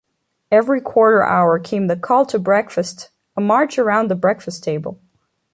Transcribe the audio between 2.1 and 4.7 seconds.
to Breakfast"-a march around the breakfast